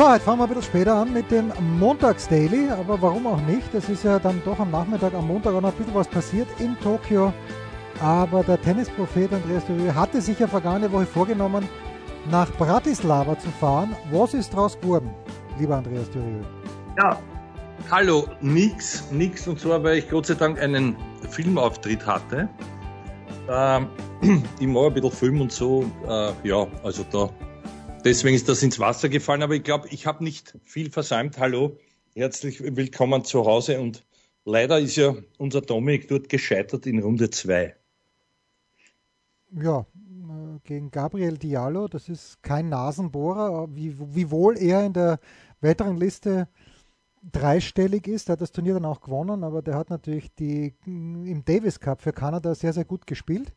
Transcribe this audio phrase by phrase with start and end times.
[0.00, 3.74] So, heute fangen wir ein bisschen später an mit dem Montags-Daily, aber warum auch nicht?
[3.74, 6.48] Es ist ja dann doch am Nachmittag, am Montag auch noch ein bisschen was passiert
[6.58, 7.34] in Tokio.
[8.00, 11.68] Aber der Tennisprophet Andreas Dürer hatte sich ja vergangene Woche vorgenommen,
[12.30, 13.94] nach Bratislava zu fahren.
[14.10, 15.10] Was ist draus geworden,
[15.58, 16.46] lieber Andreas Dürer?
[16.96, 17.20] Ja,
[17.90, 19.46] hallo, nix, nix.
[19.46, 20.96] Und zwar, weil ich Gott sei Dank einen
[21.28, 22.48] Filmauftritt hatte.
[23.50, 23.86] Ähm,
[24.58, 25.84] ich mache ein bisschen Film und so.
[26.08, 27.28] Äh, ja, also da
[28.04, 31.38] Deswegen ist das ins Wasser gefallen, aber ich glaube, ich habe nicht viel versäumt.
[31.38, 31.76] Hallo,
[32.14, 34.06] herzlich willkommen zu Hause und
[34.46, 37.76] leider ist ja unser Dominik dort gescheitert in Runde 2.
[39.52, 45.20] Ja, äh, gegen Gabriel Diallo, das ist kein Nasenbohrer, wiewohl er in der
[45.60, 46.48] Weltrangliste
[47.32, 48.30] dreistellig ist.
[48.30, 52.00] Er hat das Turnier dann auch gewonnen, aber der hat natürlich die, im Davis Cup
[52.00, 53.52] für Kanada sehr, sehr gut gespielt.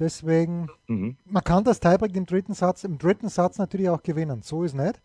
[0.00, 1.18] Deswegen, mhm.
[1.26, 4.40] man kann das Tiebreak im dritten Satz, im dritten Satz natürlich auch gewinnen.
[4.42, 5.00] So ist nicht.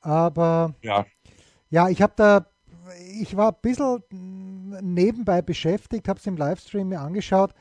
[0.00, 1.04] Aber ja,
[1.70, 2.46] ja ich habe da,
[3.20, 4.02] ich war ein bisschen
[4.80, 7.52] nebenbei beschäftigt, habe es im Livestream mir angeschaut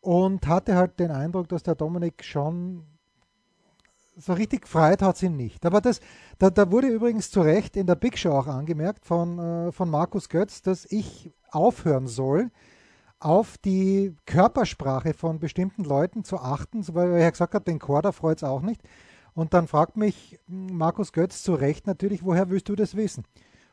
[0.00, 2.84] und hatte halt den Eindruck, dass der Dominik schon
[4.16, 5.66] so richtig gefreut hat sie nicht.
[5.66, 6.00] Aber das,
[6.38, 9.90] da, da, wurde übrigens zu Recht in der Big Show auch angemerkt von, äh, von
[9.90, 12.50] Markus Götz, dass ich aufhören soll,
[13.18, 18.38] auf die Körpersprache von bestimmten Leuten zu achten, weil er gesagt hat, den Korda freut
[18.38, 18.82] es auch nicht.
[19.34, 23.24] Und dann fragt mich Markus Götz zu Recht natürlich, woher willst du das wissen?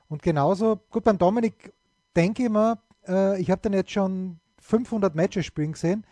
[0.08, 1.74] Und genauso, gut, beim Dominik
[2.16, 6.06] denke ich mir, äh, ich habe den jetzt schon 500 Matches spielen gesehen.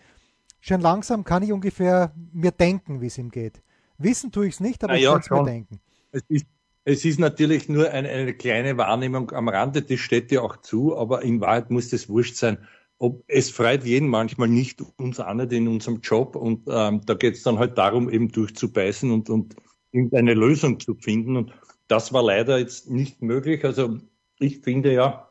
[0.59, 3.61] Schon langsam kann ich ungefähr mir denken, wie es ihm geht.
[3.97, 5.79] Wissen tue ich es nicht, aber Na ich ja, kann es mir denken.
[6.11, 6.45] Es ist,
[6.84, 10.97] es ist natürlich nur eine, eine kleine Wahrnehmung am Rande, das steht dir auch zu,
[10.97, 12.57] aber in Wahrheit muss das wurscht sein
[13.01, 16.35] ob, es freut jeden manchmal nicht, uns nicht in unserem Job.
[16.35, 19.56] Und ähm, da geht es dann halt darum, eben durchzubeißen und, und
[19.91, 21.35] irgendeine Lösung zu finden.
[21.35, 21.51] Und
[21.88, 23.66] das war leider jetzt nicht möglich.
[23.66, 23.97] Also
[24.38, 25.29] ich finde ja,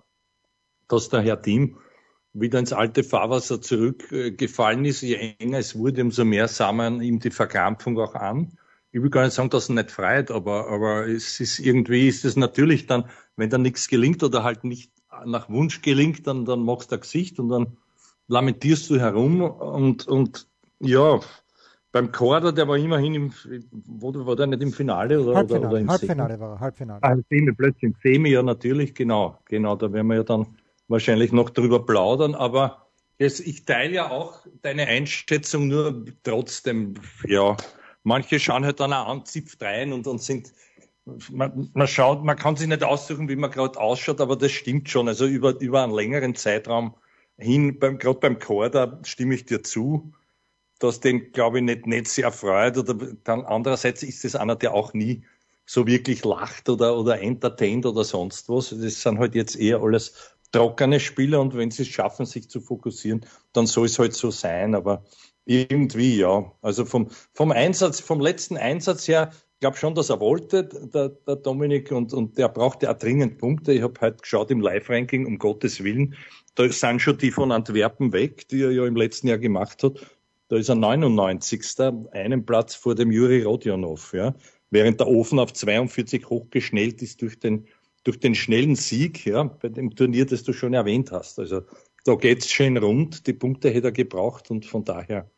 [0.89, 1.77] dass der Herr Team
[2.33, 5.03] wieder ins alte Fahrwasser zurückgefallen ist.
[5.03, 8.59] Je enger es wurde, umso mehr sah man ihm die Verkrampfung auch an.
[8.91, 12.25] Ich will gar nicht sagen, dass er nicht freut, aber, aber es ist irgendwie ist
[12.25, 14.91] es natürlich dann, wenn da nichts gelingt oder halt nicht
[15.27, 17.77] nach Wunsch gelingt, dann, dann machst du ein Gesicht und dann
[18.29, 20.47] lamentierst du herum und, und
[20.81, 21.21] ja,
[21.93, 23.33] beim Korda, der war immerhin im,
[23.73, 26.41] wo, war der nicht im Finale oder, Halbfinale, oder, oder im Halbfinale Semi?
[26.41, 27.03] war er, Halbfinale.
[27.03, 30.47] Ah, Semi, plötzlich Semi, ja natürlich, genau, genau, da werden wir ja dann
[30.89, 32.87] wahrscheinlich noch drüber plaudern, aber
[33.19, 36.95] es, ich teile ja auch deine Einschätzung nur trotzdem,
[37.27, 37.57] ja,
[38.03, 40.53] manche schauen halt dann auch an, zipft rein und, und sind
[41.05, 44.89] man, man schaut, man kann sich nicht aussuchen, wie man gerade ausschaut, aber das stimmt
[44.89, 45.09] schon.
[45.09, 46.95] Also über, über einen längeren Zeitraum
[47.39, 50.13] hin, beim, gerade beim Chor, da stimme ich dir zu,
[50.79, 52.77] dass den, glaube ich, nicht, nicht sehr freut.
[52.77, 52.95] Oder
[53.25, 55.25] dann andererseits ist es einer, der auch nie
[55.67, 58.71] so wirklich lacht oder, oder entertaint oder sonst was.
[58.71, 62.61] Das sind halt jetzt eher alles trockene Spieler und wenn sie es schaffen, sich zu
[62.61, 64.75] fokussieren, dann soll es halt so sein.
[64.75, 65.05] Aber
[65.45, 66.53] irgendwie, ja.
[66.61, 71.37] Also vom, vom Einsatz, vom letzten Einsatz her glaube schon, dass er wollte, der, der
[71.37, 73.73] Dominik, und, und der brauchte auch dringend Punkte.
[73.73, 76.15] Ich habe heute geschaut im Live-Ranking, um Gottes Willen.
[76.55, 80.01] Da sind schon die von Antwerpen weg, die er ja im letzten Jahr gemacht hat.
[80.49, 81.63] Da ist er 99.
[82.13, 84.35] einen Platz vor dem Juri Rodionov, ja.
[84.71, 87.67] Während der Ofen auf 42 hochgeschnellt ist durch den,
[88.05, 91.39] durch den schnellen Sieg, ja, bei dem Turnier, das du schon erwähnt hast.
[91.39, 91.63] Also,
[92.05, 93.27] da geht's schön rund.
[93.27, 95.31] Die Punkte hätte er gebraucht und von daher,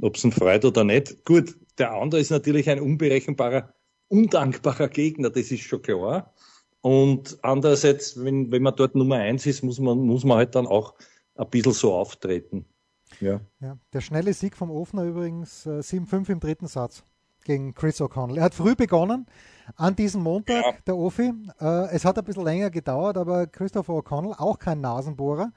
[0.00, 1.24] ob es ihn freut oder nicht.
[1.24, 3.72] Gut, der andere ist natürlich ein unberechenbarer,
[4.08, 6.32] undankbarer Gegner, das ist schon klar.
[6.82, 10.66] Und andererseits, wenn, wenn man dort Nummer eins ist, muss man, muss man halt dann
[10.66, 10.94] auch
[11.34, 12.64] ein bisschen so auftreten.
[13.20, 13.40] Ja.
[13.60, 17.02] ja der schnelle Sieg vom Ofner übrigens äh, 7-5 im dritten Satz
[17.44, 18.38] gegen Chris O'Connell.
[18.38, 19.26] Er hat früh begonnen
[19.76, 20.72] an diesem Montag, ja.
[20.86, 21.32] der Ofi.
[21.60, 25.52] Äh, es hat ein bisschen länger gedauert, aber Christopher O'Connell, auch kein Nasenbohrer.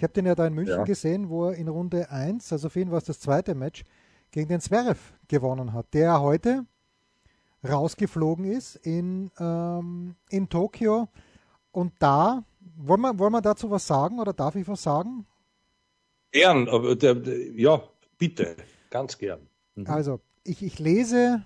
[0.00, 0.84] Ich habe den ja da in München ja.
[0.84, 3.84] gesehen, wo er in Runde 1, also für ihn war es das zweite Match,
[4.30, 4.98] gegen den Zverev
[5.28, 6.64] gewonnen hat, der heute
[7.68, 11.08] rausgeflogen ist in, ähm, in Tokio.
[11.70, 12.44] Und da,
[12.76, 15.26] wollen wir, wollen wir dazu was sagen oder darf ich was sagen?
[16.32, 17.82] Gern, aber der, der, ja,
[18.16, 18.56] bitte,
[18.88, 19.48] ganz gern.
[19.74, 19.86] Mhm.
[19.86, 21.44] Also, ich, ich lese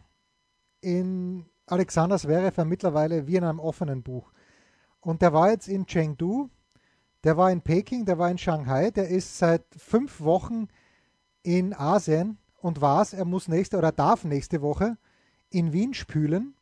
[0.81, 4.31] in Alexander Zverev ja mittlerweile wie in einem offenen Buch.
[5.00, 6.50] Und der war jetzt in Chengdu,
[7.25, 10.69] der war in Peking, der war in Shanghai, der ist seit fünf Wochen
[11.43, 14.97] in Asien und war er muss nächste oder darf nächste Woche
[15.50, 16.55] in Wien spülen.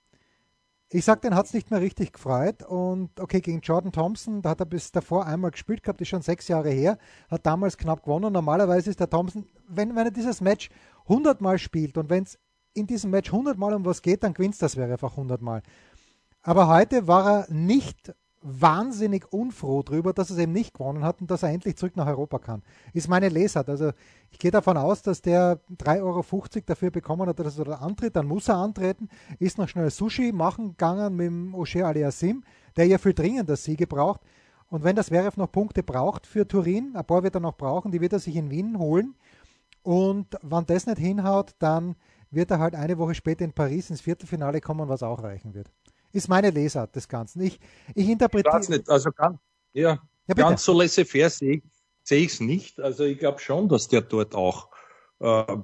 [0.88, 2.62] Ich sag, den hat es nicht mehr richtig gefreut.
[2.62, 6.20] Und okay, gegen Jordan Thompson, da hat er bis davor einmal gespielt gehabt, ist schon
[6.20, 6.99] sechs Jahre her,
[7.31, 8.32] hat damals knapp gewonnen.
[8.32, 10.69] Normalerweise ist der Thompson, wenn, wenn er dieses Match
[11.05, 12.38] 100 Mal spielt und wenn es
[12.75, 15.62] in diesem Match 100 Mal um was geht, dann gewinnt das wäre einfach 100 Mal.
[16.43, 18.12] Aber heute war er nicht
[18.43, 21.97] wahnsinnig unfroh darüber, dass er es eben nicht gewonnen hat und dass er endlich zurück
[21.97, 22.62] nach Europa kann.
[22.93, 23.69] Ist meine Lesart.
[23.69, 23.93] Also
[24.31, 26.25] ich gehe davon aus, dass der 3,50 Euro
[26.67, 28.17] dafür bekommen hat, dass er antritt.
[28.17, 29.09] Dann muss er antreten,
[29.39, 32.43] ist noch schnell Sushi machen gegangen mit dem Oshé Aliassim,
[32.77, 34.21] der ja viel dringender Siege braucht.
[34.69, 37.93] Und wenn das Zverev noch Punkte braucht für Turin, ein paar wird er noch brauchen,
[37.93, 39.15] die wird er sich in Wien holen.
[39.83, 41.95] Und wenn das nicht hinhaut, dann
[42.31, 45.71] wird er halt eine Woche später in Paris ins Viertelfinale kommen, was auch reichen wird.
[46.12, 47.43] Ist meine Lesart des Ganzen.
[47.43, 47.59] Ich,
[47.94, 48.61] ich interpretiere.
[48.61, 48.91] Ich nicht.
[48.91, 49.38] Also ganz,
[49.73, 51.62] ja, ja ganz so laissez-faire sehe
[52.05, 52.81] ich es nicht.
[52.81, 54.69] Also ich glaube schon, dass der dort auch.
[55.20, 55.56] Äh,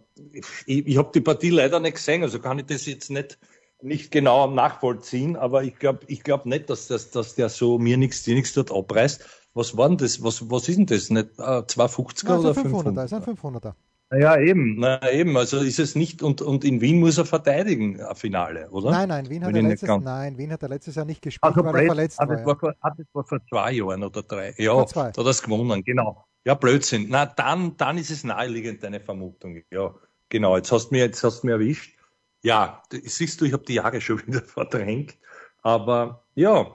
[0.66, 3.38] ich ich habe die Partie leider nicht gesehen, also kann ich das jetzt nicht
[3.80, 7.96] nicht genau nachvollziehen, aber ich glaube ich glaub nicht, dass, das, dass der so mir
[7.96, 9.24] nichts, dir nichts dort abreißt.
[9.54, 10.22] Was war denn das?
[10.22, 11.10] Was, was ist denn das?
[11.10, 13.04] Nicht äh, 250er ja, oder 500er?
[13.04, 13.74] Ist ein 500er.
[14.10, 18.00] Ja, eben, na eben, also ist es nicht, und, und in Wien muss er verteidigen,
[18.00, 18.90] ein Finale, oder?
[18.90, 21.62] Nein, nein, Wien hat, er letztes, nein, Wien hat er letztes Jahr nicht gespielt, also
[21.62, 22.26] weil blöd, er verletzt war.
[22.26, 24.54] Das war, vor, das war vor zwei Jahren oder drei.
[24.56, 25.10] Ja, vor zwei.
[25.10, 26.24] da hat er es gewonnen, genau.
[26.44, 27.08] Ja, Blödsinn.
[27.10, 29.62] Na, dann, dann ist es naheliegend, deine Vermutung.
[29.70, 29.94] Ja,
[30.30, 31.98] genau, jetzt hast du mir, jetzt hast du mir erwischt.
[32.42, 35.18] Ja, siehst du, ich habe die Jahre schon wieder verdrängt.
[35.60, 36.72] Aber ja,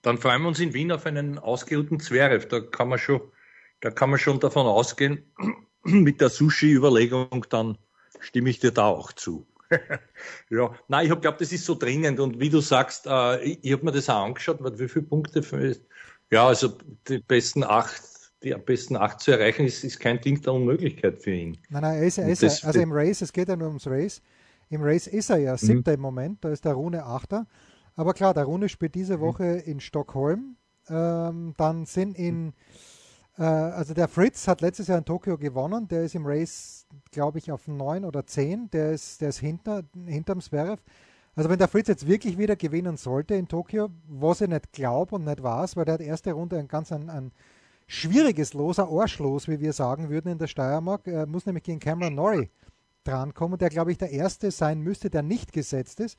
[0.00, 2.48] dann freuen wir uns in Wien auf einen ausgeruhten Zverev.
[2.48, 3.20] Da kann man schon,
[3.80, 5.30] da kann man schon davon ausgehen,
[5.84, 7.78] mit der Sushi-Überlegung, dann
[8.20, 9.46] stimme ich dir da auch zu.
[10.50, 13.72] ja, nein, ich glaube, das ist so dringend und wie du sagst, äh, ich, ich
[13.72, 15.76] habe mir das auch angeschaut, wie viele Punkte für,
[16.30, 18.02] ja, also die besten acht,
[18.42, 21.58] die besten acht zu erreichen, ist, ist kein Ding der Unmöglichkeit für ihn.
[21.68, 23.86] Nein, nein, er ist, er ist, das, also im Race, es geht ja nur ums
[23.86, 24.22] Race.
[24.70, 25.58] Im Race ist er ja mhm.
[25.58, 25.96] siebter mhm.
[25.96, 27.46] im Moment, da ist der Rune Achter.
[27.94, 29.20] Aber klar, der Rune spielt diese mhm.
[29.20, 29.72] Woche mhm.
[29.72, 30.56] in Stockholm.
[30.88, 32.52] Ähm, dann sind in äh,
[33.42, 35.86] also der Fritz hat letztes Jahr in Tokio gewonnen.
[35.88, 38.70] Der ist im Race, glaube ich, auf 9 oder 10.
[38.70, 40.82] Der ist, der ist hinter, hinterm Zverev.
[41.36, 45.14] Also wenn der Fritz jetzt wirklich wieder gewinnen sollte in Tokio, was ich nicht glaube
[45.14, 47.30] und nicht weiß, weil der hat erste Runde ein ganz ein, ein
[47.86, 51.06] schwieriges Los, ein Arschlos, wie wir sagen würden in der Steiermark.
[51.06, 52.50] Er muss nämlich gegen Cameron Norrie
[53.04, 56.18] drankommen, der glaube ich der erste sein müsste, der nicht gesetzt ist.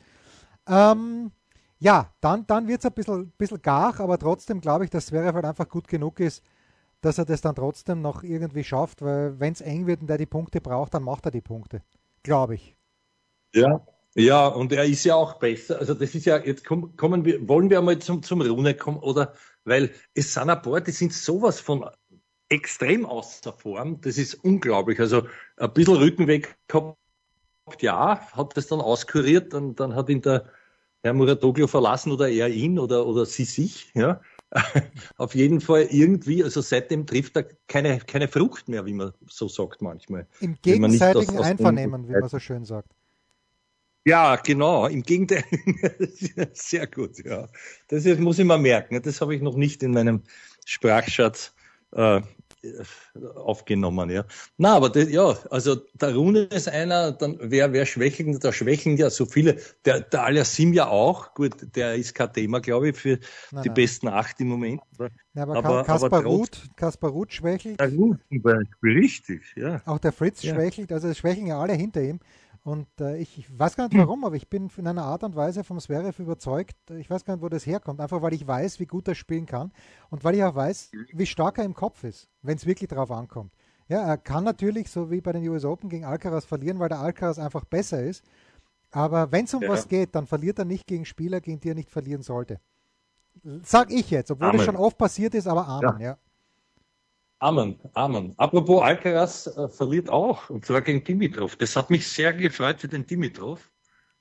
[0.67, 1.31] Ähm,
[1.79, 5.33] ja, dann, dann wird es ein bisschen, bisschen gar, aber trotzdem glaube ich, dass Zverev
[5.33, 6.41] halt einfach gut genug ist,
[7.01, 10.17] dass er das dann trotzdem noch irgendwie schafft, weil wenn es eng wird und der
[10.17, 11.81] die Punkte braucht, dann macht er die Punkte.
[12.23, 12.75] Glaube ich.
[13.53, 13.85] Ja,
[14.15, 15.79] ja, und er ist ja auch besser.
[15.79, 19.33] Also das ist ja, jetzt kommen wir, wollen wir einmal zum, zum Rune kommen, oder?
[19.65, 21.85] Weil es sind ein paar, die sind sowas von
[22.49, 24.01] extrem außer Form.
[24.01, 24.99] Das ist unglaublich.
[24.99, 26.97] Also ein bisschen Rückenweg gehabt,
[27.81, 30.49] ja, hat das dann auskuriert, dann, dann hat ihn der
[31.03, 34.21] Herr Muratoglio verlassen oder er ihn oder, oder sie sich, ja.
[35.17, 39.47] auf jeden Fall irgendwie, also seitdem trifft er keine, keine Frucht mehr, wie man so
[39.47, 40.27] sagt manchmal.
[40.39, 42.89] Im gegenseitigen aus, aus Einvernehmen, wie man so schön sagt.
[44.05, 45.43] Ja, genau, im Gegenteil.
[46.53, 47.47] Sehr gut, ja.
[47.89, 49.01] Das muss ich mal merken.
[49.03, 50.23] Das habe ich noch nicht in meinem
[50.65, 51.53] Sprachschatz
[51.91, 52.21] äh,
[53.35, 54.25] aufgenommen, ja.
[54.57, 58.97] Na, aber das, ja, also der Rune ist einer, dann wer wer schwächeln, da schwächeln
[58.97, 59.57] ja so viele.
[59.85, 63.19] Der, der Aliasim ja auch, gut, der ist kein Thema, glaube ich, für
[63.51, 63.73] nein, die nein.
[63.73, 64.81] besten acht im Moment.
[65.33, 67.79] Ja, aber, aber Kaspar Ruth, Kaspar Ruth schwächelt.
[67.79, 69.81] Zum Beispiel, richtig, ja.
[69.85, 70.53] Auch der Fritz ja.
[70.53, 72.19] schwächelt, also es schwächeln ja alle hinter ihm.
[72.69, 75.35] Und äh, ich, ich, weiß gar nicht warum, aber ich bin in einer Art und
[75.35, 76.77] Weise vom Zverev überzeugt.
[76.91, 77.99] Ich weiß gar nicht, wo das herkommt.
[77.99, 79.71] Einfach weil ich weiß, wie gut er spielen kann
[80.11, 83.09] und weil ich auch weiß, wie stark er im Kopf ist, wenn es wirklich darauf
[83.09, 83.51] ankommt.
[83.87, 86.99] Ja, er kann natürlich, so wie bei den US Open, gegen Alcaraz verlieren, weil der
[86.99, 88.23] Alcaraz einfach besser ist.
[88.91, 89.69] Aber wenn es um ja.
[89.69, 92.59] was geht, dann verliert er nicht gegen Spieler, gegen die er nicht verlieren sollte.
[93.63, 94.57] Sag ich jetzt, obwohl Amen.
[94.57, 96.09] das schon oft passiert ist, aber Amen, ja.
[96.09, 96.17] ja.
[97.39, 98.33] Amen, Amen.
[98.37, 101.55] Apropos Alcaraz äh, verliert auch, und zwar gegen Dimitrov.
[101.55, 103.71] Das hat mich sehr gefreut für den Dimitrov.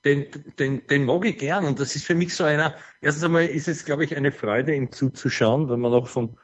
[0.05, 3.45] Den, den, den mag ich gern und das ist für mich so einer, erstens einmal
[3.45, 6.37] ist es, glaube ich, eine Freude, ihm zuzuschauen, wenn man noch vom,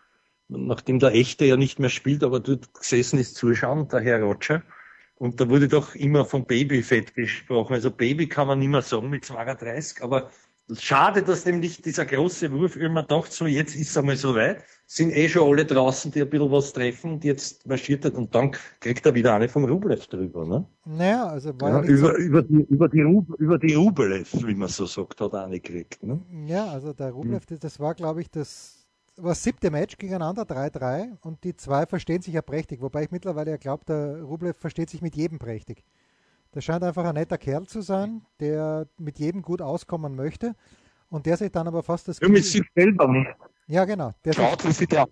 [0.50, 4.62] nachdem der Echte ja nicht mehr spielt, aber dort gesessen ist, zuschauen, der Herr Roger.
[5.16, 7.74] Und da wurde doch immer vom Babyfett gesprochen.
[7.74, 10.30] Also Baby kann man nicht mehr sagen mit 32, aber
[10.74, 14.36] schade, dass dem nicht dieser große Wurf immer doch so, jetzt ist es einmal so
[14.36, 18.16] weit, sind eh schon alle draußen, die ein bisschen was treffen und jetzt marschiert er
[18.16, 20.66] und dann kriegt er wieder eine vom Rublev drüber, ne?
[20.86, 23.00] Naja, also war ja, über, so über, die, über, die,
[23.38, 26.20] über die Rublev, wie man so sagt, hat er eine gekriegt, ne?
[26.48, 27.60] Ja, also der Rublev, hm.
[27.60, 28.86] das war, glaube ich, das
[29.18, 33.12] war das siebte Match gegeneinander, 3-3 und die zwei verstehen sich ja prächtig, wobei ich
[33.12, 35.84] mittlerweile ja glaube, der Rublev versteht sich mit jedem prächtig.
[36.56, 40.56] Der scheint einfach ein netter Kerl zu sein, der mit jedem gut auskommen möchte
[41.10, 42.20] und der sich dann aber fast das.
[42.22, 43.30] Ja, mit sich selber nicht.
[43.68, 44.12] Ja, genau.
[44.24, 45.06] Der Schaut, sich, der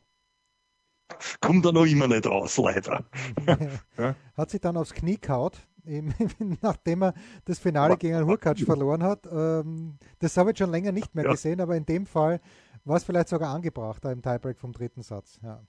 [1.42, 3.04] kommt er noch immer nicht raus, leider.
[3.98, 4.16] ja.
[4.36, 5.58] Hat sich dann aufs Knie kaut,
[6.62, 9.28] nachdem er das Finale gegen einen Hurkacz verloren hat.
[9.30, 11.32] Ähm, das habe ich schon länger nicht mehr ja.
[11.32, 12.40] gesehen, aber in dem Fall
[12.86, 15.40] war es vielleicht sogar angebracht, da im Tiebreak vom dritten Satz.
[15.44, 15.62] Ja.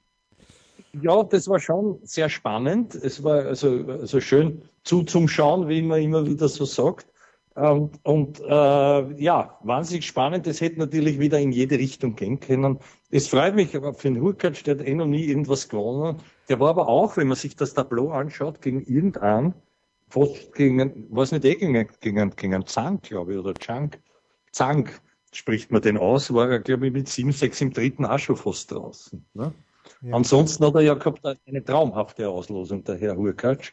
[1.01, 2.95] Ja, das war schon sehr spannend.
[2.95, 7.07] Es war also, also schön zuzuschauen, wie man immer wieder so sagt.
[7.57, 10.47] Ähm, und äh, ja, wahnsinnig spannend.
[10.47, 12.79] Das hätte natürlich wieder in jede Richtung gehen können.
[13.11, 16.21] Es freut mich aber für den Hurkacz, der hat eh noch nie irgendwas gewonnen.
[16.49, 19.55] Der war aber auch, wenn man sich das Tableau anschaut, gegen irgendeinen,
[20.09, 23.93] fast gegen, was nicht eh, gegen, gegen, gegen einen Zank, glaube ich, oder Chang.
[24.51, 25.01] Zank
[25.33, 28.71] spricht man den aus, war er, glaube ich, mit 7-6 im dritten auch schon fast
[28.71, 29.25] draußen.
[29.35, 29.53] Ne?
[30.03, 30.15] Ja.
[30.15, 33.73] Ansonsten hat er ja gehabt eine traumhafte Auslosung, der Herr Hurkacz.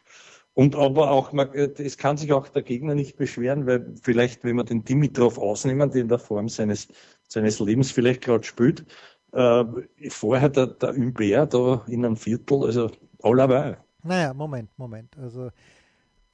[0.54, 4.64] Und aber auch, es kann sich auch der Gegner nicht beschweren, weil vielleicht, wenn wir
[4.64, 6.88] den Dimitrov ausnehmen, der in der Form seines,
[7.26, 8.84] seines Lebens vielleicht gerade spielt,
[9.32, 9.64] äh,
[10.10, 12.90] vorher der, der Umber da in einem Viertel, also
[13.22, 13.78] allerweil.
[14.02, 15.16] Naja, Moment, Moment.
[15.16, 15.50] Also,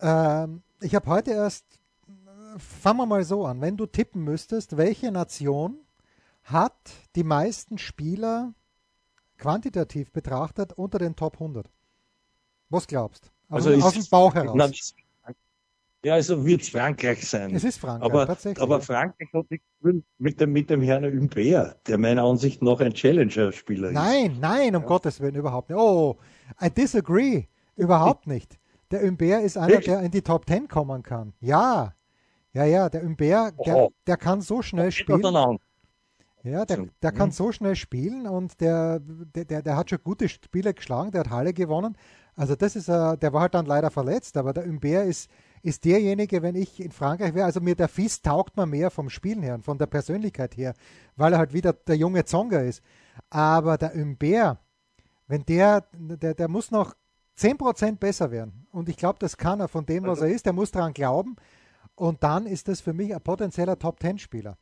[0.01, 1.65] ähm, ich habe heute erst,
[2.57, 5.79] fangen wir mal so an, wenn du tippen müsstest, welche Nation
[6.43, 8.53] hat die meisten Spieler
[9.39, 11.67] quantitativ betrachtet unter den Top 100?
[12.71, 13.31] Was glaubst?
[13.49, 14.55] Also, also aus dem Bauch heraus.
[14.55, 14.71] Na,
[16.05, 17.53] ja, also wird es Frankreich sein.
[17.55, 18.63] Es ist Frankreich, aber, tatsächlich.
[18.63, 19.67] Aber Frankreich hat nichts
[20.19, 23.95] mit dem, mit dem Herrn Humbert, der meiner Ansicht nach ein Challenger-Spieler ist.
[23.95, 24.89] Nein, nein, um ja.
[24.89, 25.79] Gottes Willen, überhaupt nicht.
[25.79, 26.17] Oh,
[26.63, 27.47] I disagree.
[27.75, 28.59] Überhaupt nicht.
[28.93, 29.89] Der Humbert ist einer, Echt?
[29.89, 31.33] der in die Top 10 kommen kann.
[31.41, 31.95] Ja.
[32.53, 35.59] Ja, ja, der Humbert, der, der kann so schnell spielen.
[36.45, 37.33] Ja, der, der kann mhm.
[37.33, 41.53] so schnell spielen und der, der, der hat schon gute Spiele geschlagen, der hat Halle
[41.53, 41.97] gewonnen.
[42.37, 45.29] Also das ist, uh, der war halt dann leider verletzt, aber der Humbert ist,
[45.63, 49.11] ist derjenige, wenn ich in Frankreich wäre, also mir der Fies taugt mir mehr vom
[49.11, 50.75] Spielen her und von der Persönlichkeit her,
[51.17, 52.83] weil er halt wieder der junge Zonga ist.
[53.31, 54.59] Aber der Humbert,
[55.27, 56.95] wenn der, der, der muss noch
[57.39, 58.67] 10% besser werden.
[58.71, 60.47] Und ich glaube, das kann er von dem, was also, er ist.
[60.47, 61.37] Der muss daran glauben.
[61.95, 64.57] Und dann ist das für mich ein potenzieller Top-10-Spieler.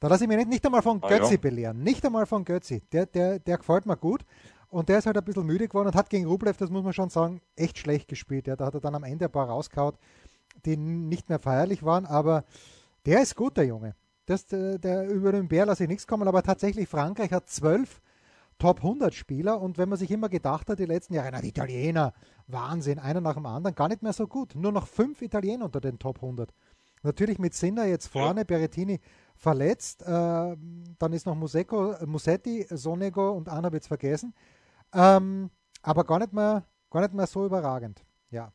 [0.00, 1.36] Da lasse ich mich nicht, nicht einmal von Götzi ah, ja.
[1.36, 1.82] belehren.
[1.82, 2.82] Nicht einmal von Götzi.
[2.92, 4.24] Der, der, der gefällt mir gut.
[4.68, 6.92] Und der ist halt ein bisschen müde geworden und hat gegen Rublev, das muss man
[6.92, 8.48] schon sagen, echt schlecht gespielt.
[8.48, 9.96] Ja, da hat er dann am Ende ein paar rausgehauen,
[10.64, 12.06] die nicht mehr feierlich waren.
[12.06, 12.44] Aber
[13.06, 13.94] der ist gut, der Junge.
[14.26, 16.26] Das, der, der, über den Bär lasse ich nichts kommen.
[16.26, 18.00] Aber tatsächlich, Frankreich hat zwölf
[18.58, 19.60] Top 100 Spieler.
[19.60, 22.12] Und wenn man sich immer gedacht hat, die letzten Jahre, na, die Italiener,
[22.46, 24.54] Wahnsinn, einer nach dem anderen, gar nicht mehr so gut.
[24.54, 26.52] Nur noch fünf Italiener unter den Top 100.
[27.02, 28.44] Natürlich mit Sinner jetzt vorne, ja.
[28.44, 29.00] Berrettini
[29.44, 30.02] verletzt.
[30.02, 34.34] Äh, dann ist noch Museko, Musetti, Sonego und Anna wird vergessen.
[34.92, 35.50] Ähm,
[35.82, 38.04] aber gar nicht, mehr, gar nicht mehr so überragend.
[38.30, 38.52] Ja.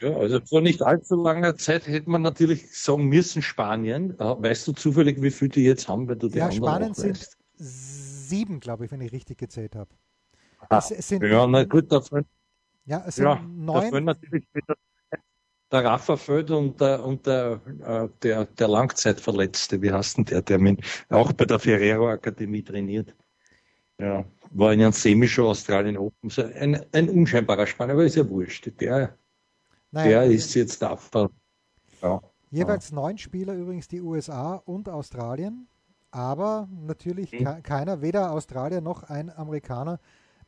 [0.00, 4.14] Ja, also vor nicht allzu langer Zeit hätte man natürlich sagen müssen, Spanien.
[4.20, 6.94] Äh, weißt du zufällig, wie viele die jetzt haben, wenn du die ja, anderen Spanien
[6.94, 9.90] sind sieben, glaube ich, wenn ich richtig gezählt habe.
[10.68, 12.24] Ah, ja, na gut, davon,
[12.84, 14.04] ja, es sind ja, neun.
[14.04, 14.74] natürlich wieder
[15.70, 20.58] der Rafferfeld und der, und der, äh, der, der Langzeitverletzte, wie heißt denn der, der
[20.58, 23.14] mit, auch bei der Ferrero Akademie trainiert.
[24.00, 26.30] Ja, war in einem Semi-Show Australien Open.
[26.30, 28.70] So ein, ein unscheinbarer Spanier, aber ist ja wurscht.
[28.80, 29.16] Der,
[29.90, 30.98] Nein, der ist jetzt da.
[32.00, 32.22] Ja.
[32.50, 32.94] Jeweils ja.
[32.94, 35.68] neun Spieler übrigens die USA und Australien,
[36.10, 37.62] aber natürlich mhm.
[37.62, 39.98] keiner, weder Australier noch ein Amerikaner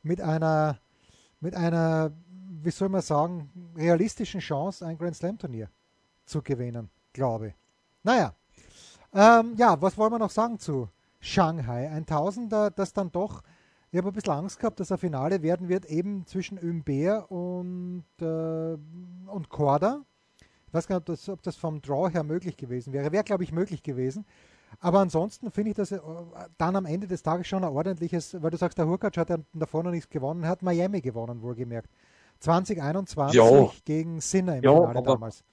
[0.01, 0.79] mit einer,
[1.41, 2.11] mit einer
[2.63, 5.69] wie soll man sagen, realistischen Chance, ein Grand Slam Turnier
[6.25, 7.53] zu gewinnen, glaube ich.
[8.03, 8.33] Naja,
[9.13, 10.89] ähm, ja, was wollen wir noch sagen zu
[11.19, 11.89] Shanghai?
[11.89, 13.43] Ein Tausender, das dann doch,
[13.91, 18.05] ich habe ein bisschen Angst gehabt, dass er Finale werden wird, eben zwischen Umber und,
[18.21, 18.77] äh,
[19.29, 20.01] und Korda.
[20.67, 23.11] Ich weiß gar nicht, ob das, ob das vom Draw her möglich gewesen wäre.
[23.11, 24.25] Wäre, glaube ich, möglich gewesen.
[24.79, 25.99] Aber ansonsten finde ich das äh,
[26.57, 29.37] dann am Ende des Tages schon ein ordentliches, weil du sagst, der Hurkacz hat ja
[29.53, 31.89] davor noch nichts gewonnen, hat Miami gewonnen, wohlgemerkt.
[32.41, 33.71] 2021 ja.
[33.85, 35.43] gegen Sinner im ja, Finale damals.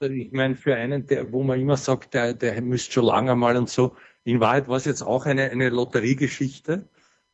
[0.00, 3.56] Ich meine, für einen, der, wo man immer sagt, der, der müsste schon lange mal
[3.56, 3.94] und so,
[4.24, 6.88] in Wahrheit war es jetzt auch eine, eine Lotteriegeschichte.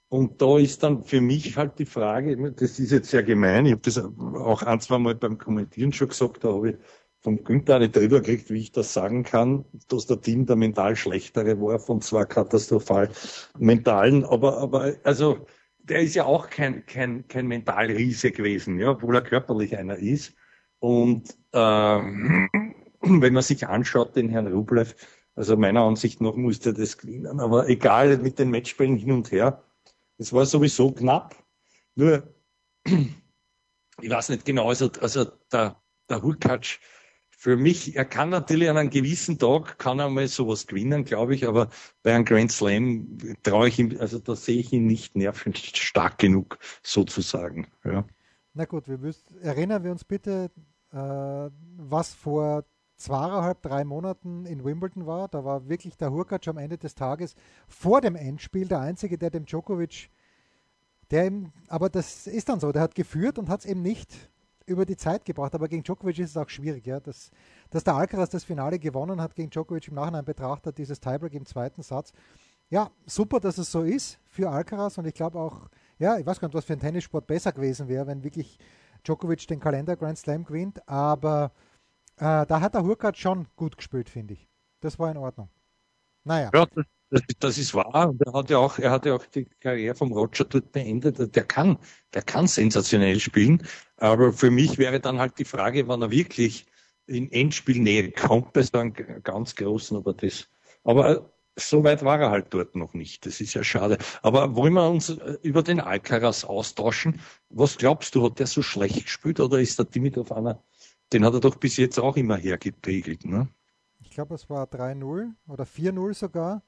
[0.09, 3.73] Und da ist dann für mich halt die Frage, das ist jetzt sehr gemein, ich
[3.73, 6.77] habe das auch ein, zwei Mal beim Kommentieren schon gesagt, da habe ich
[7.21, 10.97] vom Günther nicht drüber kriegt, wie ich das sagen kann, dass der Team der mental
[10.97, 13.11] schlechtere war, von zwar katastrophal
[13.59, 15.47] mentalen, aber, aber, also,
[15.85, 20.35] der ist ja auch kein, kein, kein Mentalriese gewesen, ja, obwohl er körperlich einer ist.
[20.79, 22.49] Und ähm,
[23.01, 24.95] wenn man sich anschaut, den Herrn Rublev,
[25.35, 29.63] also meiner Ansicht nach musste das gewinnen, aber egal mit den Matchspielen hin und her,
[30.19, 31.35] es war sowieso knapp.
[31.95, 32.35] Nur,
[32.85, 36.79] ich weiß nicht genau, also, also der, der Hurkacz,
[37.41, 41.35] für mich, er kann natürlich an einem gewissen Tag, kann er mal sowas gewinnen, glaube
[41.35, 41.71] ich, aber
[42.03, 46.59] bei einem Grand Slam traue ich ihm, also da sehe ich ihn nicht nervenstark genug,
[46.83, 47.67] sozusagen.
[47.83, 48.05] Ja.
[48.53, 50.51] Na gut, wir müssen, erinnern wir uns bitte,
[50.93, 50.97] äh,
[51.79, 52.67] was vor
[52.97, 55.29] zweieinhalb, drei Monaten in Wimbledon war.
[55.29, 57.37] Da war wirklich der Hurkacz am Ende des Tages
[57.69, 60.11] vor dem Endspiel der Einzige, der dem Djokovic,
[61.11, 64.29] der ihm, aber das ist dann so, der hat geführt und hat es eben nicht
[64.71, 65.55] über die Zeit gebracht.
[65.55, 67.01] Aber gegen Djokovic ist es auch schwierig, ja.
[67.01, 67.31] Dass,
[67.71, 71.45] dass der Alcaraz das Finale gewonnen hat gegen Djokovic im Nachhinein betrachtet, dieses Tiebreak im
[71.45, 72.13] zweiten Satz.
[72.71, 76.39] Ja, super, dass es so ist für Alcaraz und ich glaube auch, ja, ich weiß
[76.39, 78.59] gar nicht, was für ein Tennissport besser gewesen wäre, wenn wirklich
[79.05, 81.51] Djokovic den Kalender Grand Slam gewinnt, aber
[82.17, 84.49] äh, da hat der Hurkacz schon gut gespielt, finde ich.
[84.81, 85.49] Das war in Ordnung.
[86.23, 86.51] Naja.
[86.55, 86.85] Ja, das,
[87.39, 88.09] das, ist wahr.
[88.11, 91.35] Und er hat ja auch, er hat ja auch die Karriere vom Roger dort beendet.
[91.35, 91.79] Der kann,
[92.15, 93.67] der kann sensationell spielen.
[93.97, 96.67] Aber für mich wäre dann halt die Frage, wann er wirklich
[97.07, 100.49] in Endspielnähe kommt bei so einem ganz großen, aber das,
[100.85, 101.21] aber äh,
[101.57, 103.27] so weit war er halt dort noch nicht.
[103.27, 103.99] Das ist ja schade.
[104.23, 107.21] Aber wollen wir uns äh, über den Alcaraz austauschen?
[107.49, 110.63] Was glaubst du, hat der so schlecht gespielt oder ist der Dimitrov einer
[111.13, 113.49] den hat er doch bis jetzt auch immer hergepegelt, ne?
[114.01, 116.63] Ich glaube, es war 3-0 oder 4-0 sogar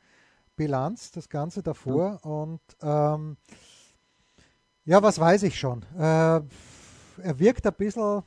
[0.62, 2.20] Bilanz, das Ganze davor.
[2.22, 2.30] Ja.
[2.30, 3.36] Und ähm,
[4.84, 5.82] ja, was weiß ich schon.
[5.98, 8.22] Äh, er wirkt ein bisschen,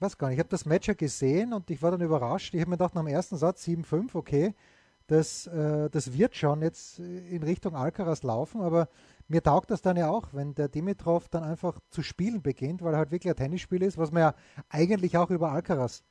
[0.00, 2.52] weiß gar nicht, ich habe das Match ja gesehen und ich war dann überrascht.
[2.52, 4.54] Ich habe mir gedacht, dem ersten Satz 7-5, okay,
[5.06, 8.88] das, äh, das wird schon jetzt in Richtung Alcaraz laufen, aber
[9.28, 12.94] mir taugt das dann ja auch, wenn der Dimitrov dann einfach zu spielen beginnt, weil
[12.94, 14.34] er halt wirklich ein Tennisspiel ist, was man ja
[14.68, 16.02] eigentlich auch über Alcaraz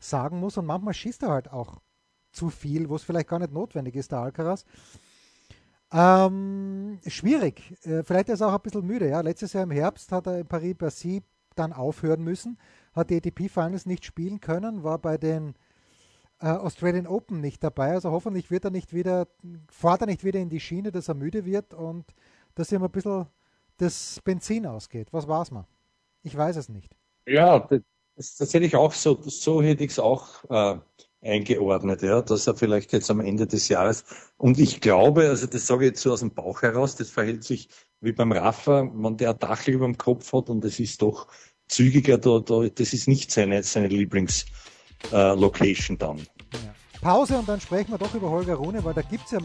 [0.00, 0.58] sagen muss.
[0.58, 1.80] Und manchmal schießt er halt auch
[2.32, 4.64] zu viel, wo es vielleicht gar nicht notwendig ist, der Alcaraz.
[5.92, 7.74] Ähm, schwierig.
[7.84, 9.08] Äh, vielleicht ist er auch ein bisschen müde.
[9.08, 9.20] Ja?
[9.20, 11.22] Letztes Jahr im Herbst hat er in Paris-Bercy
[11.56, 12.58] dann aufhören müssen,
[12.94, 15.54] hat die ATP-Finals nicht spielen können, war bei den
[16.40, 17.92] äh, Australian Open nicht dabei.
[17.92, 19.26] Also hoffentlich wird er nicht wieder,
[19.68, 22.04] fährt er nicht wieder in die Schiene, dass er müde wird und
[22.54, 23.26] dass ihm ein bisschen
[23.78, 25.08] das Benzin ausgeht.
[25.12, 25.66] Was war es mal?
[26.22, 26.96] Ich weiß es nicht.
[27.26, 27.58] Ja,
[28.16, 30.78] das, das hätte ich auch so, so hätte ich es auch äh,
[31.22, 34.04] eingeordnet, ja, dass er vielleicht jetzt am Ende des Jahres
[34.38, 37.44] und ich glaube, also das sage ich jetzt so aus dem Bauch heraus, das verhält
[37.44, 37.68] sich
[38.00, 41.28] wie beim Rafa, wenn der Dachel über dem Kopf hat und es ist doch
[41.68, 46.18] zügiger, da, da, das ist nicht seine, seine Lieblingslocation äh, dann.
[46.18, 46.74] Ja.
[47.00, 49.38] Pause und dann sprechen wir doch über Holger Rune, weil da gibt es ja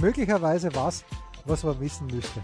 [0.00, 1.04] möglicherweise was,
[1.44, 2.40] was man wissen müsste.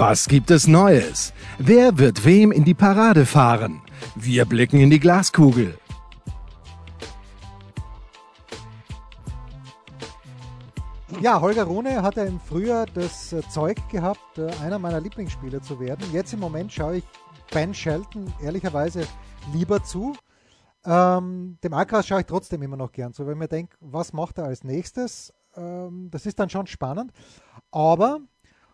[0.00, 1.32] Was gibt es Neues?
[1.58, 3.82] Wer wird wem in die Parade fahren?
[4.14, 5.76] Wir blicken in die Glaskugel.
[11.20, 15.62] Ja, Holger Rune hat ja im Frühjahr das äh, Zeug gehabt, äh, einer meiner Lieblingsspieler
[15.62, 16.06] zu werden.
[16.12, 17.04] Jetzt im Moment schaue ich
[17.50, 19.04] Ben Shelton ehrlicherweise
[19.52, 20.14] lieber zu.
[20.84, 24.12] Ähm, dem Alcaraz schaue ich trotzdem immer noch gern zu, weil ich mir denke, was
[24.12, 25.34] macht er als nächstes?
[25.56, 27.10] Ähm, das ist dann schon spannend.
[27.72, 28.20] Aber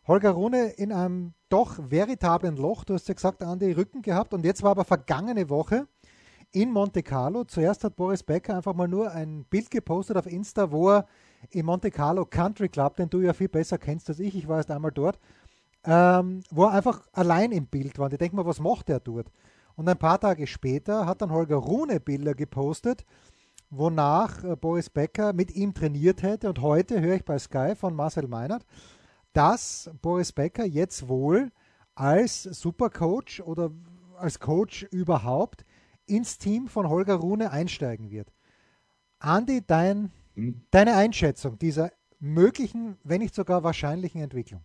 [0.07, 4.35] Holger Rune in einem doch veritablen Loch, du hast ja gesagt, an die Rücken gehabt
[4.35, 5.87] und jetzt war aber vergangene Woche
[6.53, 7.45] in Monte Carlo.
[7.45, 11.07] Zuerst hat Boris Becker einfach mal nur ein Bild gepostet auf Insta, wo er
[11.51, 14.59] im Monte Carlo Country Club, den du ja viel besser kennst als ich, ich war
[14.59, 15.19] erst einmal dort,
[15.85, 18.07] ähm, wo er einfach allein im Bild war.
[18.07, 19.31] Und ich denke mal, was macht er dort?
[19.75, 23.05] Und ein paar Tage später hat dann Holger Rune Bilder gepostet,
[23.71, 26.49] wonach äh, Boris Becker mit ihm trainiert hätte.
[26.49, 28.65] Und heute höre ich bei Sky von Marcel Meinert,
[29.35, 31.53] dass Boris Becker jetzt wohl
[31.95, 33.71] als Supercoach oder
[34.17, 35.65] als Coach überhaupt
[36.07, 38.33] ins Team von Holger Rune einsteigen wird.
[39.19, 40.63] Andi, dein, hm.
[40.71, 44.65] deine Einschätzung dieser möglichen, wenn nicht sogar wahrscheinlichen Entwicklung?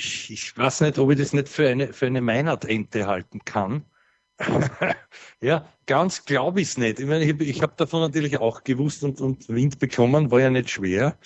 [0.00, 3.84] ich, ich weiß nicht, ob ich das nicht für eine, für eine Meinert-Ente halten kann.
[5.40, 7.00] ja, ganz glaube ich es nicht.
[7.00, 10.50] Ich, meine, ich, ich habe davon natürlich auch gewusst und, und Wind bekommen, war ja
[10.50, 11.18] nicht schwer.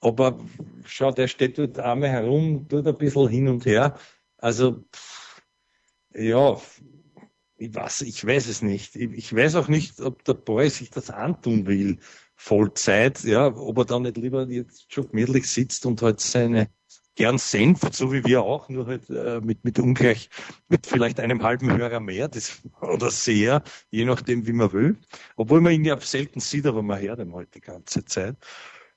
[0.00, 0.38] Aber
[0.84, 3.98] schau, der steht dort einmal herum, tut ein bisschen hin und her.
[4.38, 4.84] Also,
[6.14, 6.58] ja,
[7.56, 8.96] ich weiß, ich weiß es nicht.
[8.96, 11.98] Ich, weiß auch nicht, ob der Boy sich das antun will,
[12.34, 16.70] Vollzeit, ja, ob er dann nicht lieber jetzt schon gemütlich sitzt und halt seine
[17.14, 20.30] gern Senf, so wie wir auch, nur halt äh, mit, mit ungleich,
[20.68, 24.96] mit vielleicht einem halben Hörer mehr das, oder sehr, je nachdem, wie man will.
[25.36, 28.36] Obwohl man ihn ja selten sieht, aber man hört ihn halt die ganze Zeit.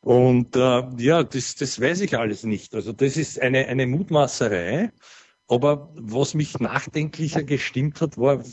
[0.04, 2.76] Und äh, ja, das, das weiß ich alles nicht.
[2.76, 4.92] Also das ist eine, eine Mutmaßerei.
[5.48, 8.44] Aber was mich nachdenklicher gestimmt hat, war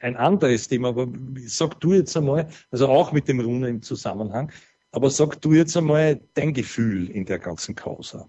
[0.00, 0.88] ein anderes Thema.
[0.88, 1.06] Aber
[1.46, 4.50] sag du jetzt einmal, also auch mit dem Rune im Zusammenhang,
[4.90, 8.28] aber sag du jetzt einmal dein Gefühl in der ganzen Causa.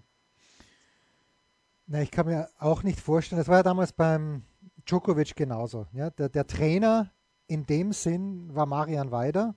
[1.86, 4.42] Na, ich kann mir auch nicht vorstellen, das war ja damals beim
[4.86, 5.86] Djokovic genauso.
[5.92, 6.10] Ja?
[6.10, 7.10] Der, der Trainer
[7.46, 9.56] in dem Sinn war Marian Weider,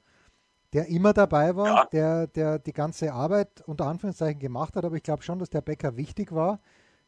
[0.74, 1.86] der immer dabei war, ja.
[1.86, 5.62] der, der die ganze Arbeit unter Anführungszeichen gemacht hat, aber ich glaube schon, dass der
[5.62, 6.60] Bäcker wichtig war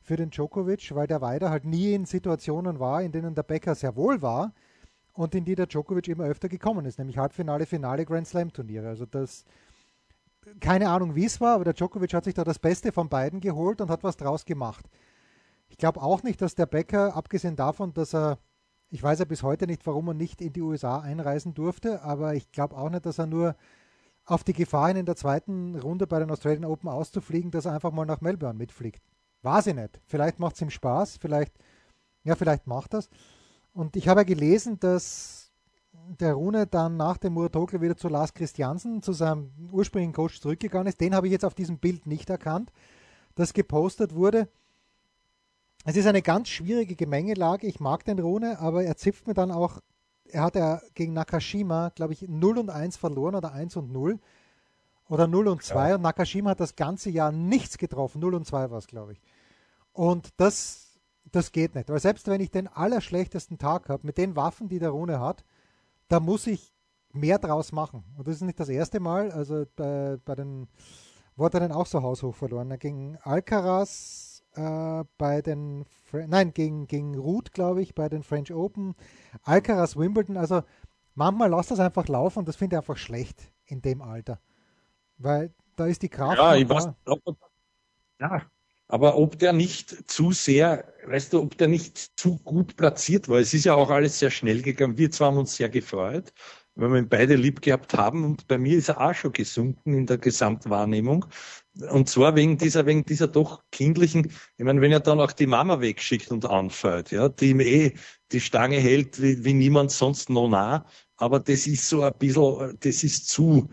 [0.02, 3.74] für den Djokovic, weil der Weider halt nie in Situationen war, in denen der Bäcker
[3.74, 4.54] sehr wohl war
[5.14, 8.90] und in die der Djokovic immer öfter gekommen ist, nämlich Halbfinale, Finale, Grand Slam Turniere.
[8.90, 9.46] Also das,
[10.60, 13.40] keine Ahnung wie es war, aber der Djokovic hat sich da das Beste von beiden
[13.40, 14.86] geholt und hat was draus gemacht.
[15.70, 18.40] Ich glaube auch nicht, dass der Becker, abgesehen davon, dass er,
[18.94, 22.36] ich weiß ja bis heute nicht, warum er nicht in die USA einreisen durfte, aber
[22.36, 23.56] ich glaube auch nicht, dass er nur
[24.24, 27.74] auf die Gefahr hin, in der zweiten Runde bei den Australian Open auszufliegen, dass er
[27.74, 29.02] einfach mal nach Melbourne mitfliegt.
[29.42, 30.00] Weiß ich nicht.
[30.06, 31.54] Vielleicht macht es ihm Spaß, vielleicht,
[32.24, 33.10] ja, vielleicht macht das.
[33.74, 35.52] Und ich habe ja gelesen, dass
[36.20, 40.88] der Rune dann nach dem Murtokle wieder zu Lars Christiansen, zu seinem ursprünglichen Coach zurückgegangen
[40.88, 41.02] ist.
[41.02, 42.72] Den habe ich jetzt auf diesem Bild nicht erkannt,
[43.34, 44.50] das gepostet wurde.
[45.86, 47.68] Es ist eine ganz schwierige Gemengelage.
[47.68, 49.80] Ich mag den Rune, aber er zipft mir dann auch.
[50.26, 54.20] Er hat ja gegen Nakashima, glaube ich, 0 und 1 verloren oder 1 und 0
[55.10, 55.90] oder 0 und 2.
[55.90, 55.96] Ja.
[55.96, 58.22] Und Nakashima hat das ganze Jahr nichts getroffen.
[58.22, 59.22] 0 und 2 war es, glaube ich.
[59.92, 61.00] Und das,
[61.32, 61.90] das geht nicht.
[61.90, 65.44] Weil selbst wenn ich den allerschlechtesten Tag habe, mit den Waffen, die der Rune hat,
[66.08, 66.74] da muss ich
[67.12, 68.04] mehr draus machen.
[68.18, 69.32] Und das ist nicht das erste Mal.
[69.32, 70.68] Also bei, bei den
[71.38, 72.78] er dann auch so haushoch verloren.
[72.80, 74.23] Gegen Alcaraz
[74.56, 78.96] äh, bei den, nein, gegen, gegen Ruth, glaube ich, bei den French Open,
[79.44, 80.38] Alcaraz, Wimbledon.
[80.38, 80.64] Also
[81.16, 84.40] manchmal lasst das einfach laufen und das finde ich einfach schlecht in dem Alter.
[85.18, 86.38] Weil da ist die Kraft.
[86.38, 87.38] Ja, ich weiß, aber,
[88.20, 88.42] ja,
[88.88, 93.40] aber ob der nicht zu sehr, weißt du, ob der nicht zu gut platziert war.
[93.40, 94.98] Es ist ja auch alles sehr schnell gegangen.
[94.98, 96.32] Wir zwar haben uns sehr gefreut,
[96.76, 99.94] weil wir ihn beide lieb gehabt haben und bei mir ist er auch schon gesunken
[99.94, 101.26] in der Gesamtwahrnehmung.
[101.90, 105.48] Und zwar wegen dieser, wegen dieser doch kindlichen, ich meine, wenn er dann auch die
[105.48, 107.94] Mama wegschickt und anfällt, ja, die ihm eh
[108.32, 110.86] die Stange hält wie, wie niemand sonst noch nah,
[111.18, 113.70] aber das ist so ein bisschen, das ist zu,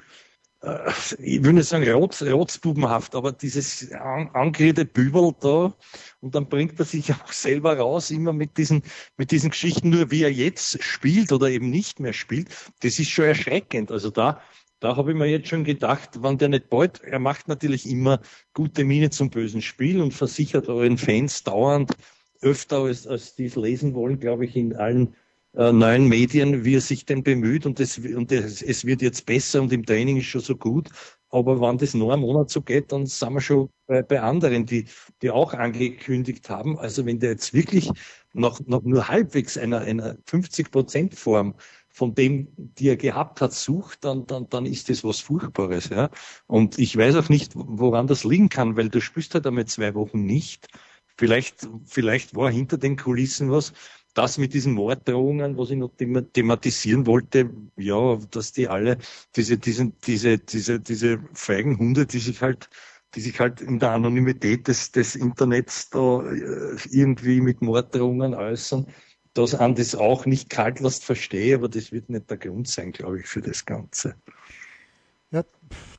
[0.63, 5.75] äh, ich will nicht sagen rotz, rotzbubenhaft, aber dieses an, angeredete Bübel da,
[6.21, 8.83] und dann bringt er sich auch selber raus, immer mit diesen,
[9.17, 12.49] mit diesen Geschichten, nur wie er jetzt spielt oder eben nicht mehr spielt,
[12.81, 13.91] das ist schon erschreckend.
[13.91, 14.41] Also da,
[14.81, 18.21] da habe ich mir jetzt schon gedacht, wann der nicht bald, er macht natürlich immer
[18.55, 21.93] gute Miene zum bösen Spiel und versichert euren Fans dauernd
[22.41, 25.15] öfter, als, als die es lesen wollen, glaube ich, in allen
[25.55, 29.27] äh, neuen Medien, wie er sich denn bemüht und, es, und es, es wird jetzt
[29.27, 30.89] besser und im Training ist schon so gut.
[31.29, 34.67] Aber wenn das nur einen Monat so geht, dann sind wir schon bei, bei anderen,
[34.67, 34.87] die,
[35.23, 36.79] die auch angekündigt haben.
[36.79, 37.91] Also wenn der jetzt wirklich
[38.33, 41.55] noch, noch nur halbwegs einer, einer 50-Prozent-Form
[41.89, 45.89] von dem, die er gehabt hat, sucht, dann, dann, dann ist das was Furchtbares.
[45.89, 46.11] Ja?
[46.47, 49.95] Und ich weiß auch nicht, woran das liegen kann, weil du spürst halt einmal zwei
[49.95, 50.69] Wochen nicht.
[51.17, 53.73] Vielleicht, vielleicht war hinter den Kulissen was.
[54.15, 55.93] Das mit diesen Morddrohungen, was ich noch
[56.33, 58.99] thematisieren wollte, ja, dass die alle,
[59.37, 62.71] diese, diesen, diese, diese, diese feigen Hunde, die sich halt
[63.15, 68.87] die sich halt in der Anonymität des, des Internets da äh, irgendwie mit Morddrohungen äußern,
[69.35, 72.93] dass an das auch nicht kalt lässt, verstehe, aber das wird nicht der Grund sein,
[72.93, 74.15] glaube ich, für das Ganze.
[75.31, 75.45] Ja,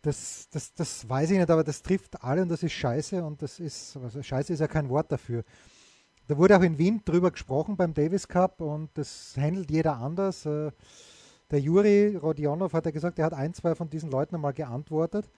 [0.01, 3.41] das, das, das weiß ich nicht, aber das trifft alle und das ist scheiße und
[3.41, 5.43] das ist, also scheiße ist ja kein Wort dafür.
[6.27, 10.45] Da wurde auch in Wien drüber gesprochen beim Davis Cup und das handelt jeder anders.
[10.45, 10.71] Äh,
[11.49, 15.29] der Juri Rodionov hat ja gesagt, er hat ein, zwei von diesen Leuten einmal geantwortet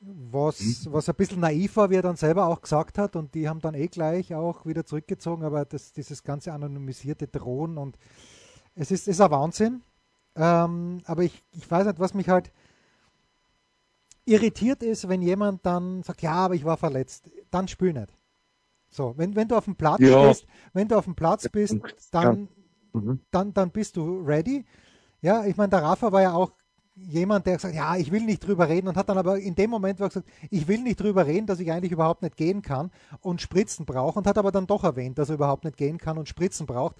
[0.00, 0.92] was, mhm.
[0.92, 3.60] was ein bisschen naiv war, wie er dann selber auch gesagt hat, und die haben
[3.60, 7.98] dann eh gleich auch wieder zurückgezogen, aber das, dieses ganze anonymisierte Drohen und
[8.74, 9.82] es ist, ist ein Wahnsinn.
[10.36, 12.52] Ähm, aber ich, ich weiß nicht, was mich halt
[14.24, 18.16] irritiert ist, wenn jemand dann sagt, ja, aber ich war verletzt, dann spül nicht.
[18.90, 20.28] So, wenn, wenn du auf dem Platz ja.
[20.28, 21.76] bist, wenn du auf dem Platz bist,
[22.12, 22.48] dann,
[22.92, 23.20] mhm.
[23.30, 24.64] dann, dann bist du ready.
[25.20, 26.52] Ja, ich meine, der Rafa war ja auch
[27.06, 29.70] jemand, der gesagt ja, ich will nicht drüber reden und hat dann aber in dem
[29.70, 33.40] Moment gesagt, ich will nicht drüber reden, dass ich eigentlich überhaupt nicht gehen kann und
[33.40, 36.28] Spritzen brauche und hat aber dann doch erwähnt, dass er überhaupt nicht gehen kann und
[36.28, 36.96] Spritzen braucht.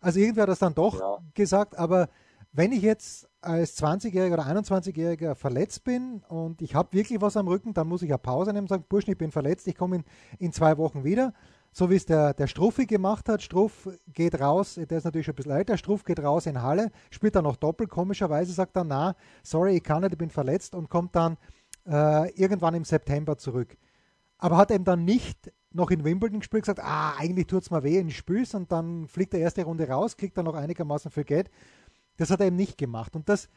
[0.00, 1.18] Also irgendwie hat das dann doch ja.
[1.34, 2.08] gesagt, aber
[2.52, 7.48] wenn ich jetzt als 20-Jähriger oder 21-Jähriger verletzt bin und ich habe wirklich was am
[7.48, 9.96] Rücken, dann muss ich eine Pause nehmen und sagen, Burschen, ich bin verletzt, ich komme
[9.96, 10.04] in,
[10.38, 11.32] in zwei Wochen wieder.
[11.72, 13.42] So wie es der, der Struffi gemacht hat.
[13.42, 16.90] Struff geht raus, der ist natürlich schon ein bisschen älter, Struff geht raus in Halle,
[17.10, 20.74] spielt dann noch doppelt, komischerweise sagt dann, na, sorry, ich kann nicht, ich bin verletzt
[20.74, 21.38] und kommt dann
[21.86, 23.76] äh, irgendwann im September zurück.
[24.36, 27.82] Aber hat eben dann nicht noch in Wimbledon gespielt, gesagt, ah, eigentlich tut es mir
[27.82, 31.24] weh, ich spiele und dann fliegt der erste Runde raus, kriegt dann noch einigermaßen viel
[31.24, 31.50] Geld.
[32.18, 33.16] Das hat er eben nicht gemacht.
[33.16, 33.48] Und das,